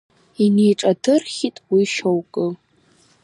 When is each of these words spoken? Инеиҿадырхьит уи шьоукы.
Инеиҿадырхьит 0.43 1.57
уи 1.71 1.83
шьоукы. 1.93 2.45